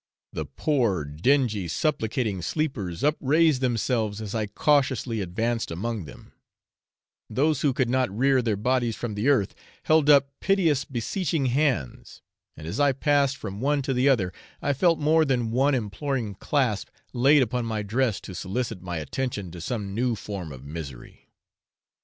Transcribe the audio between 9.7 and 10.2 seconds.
held